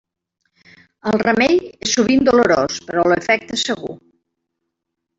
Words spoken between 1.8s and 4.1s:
és sovint dolorós, però l'efecte és segur.